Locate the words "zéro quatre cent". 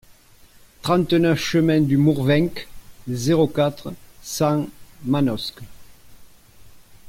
3.07-4.65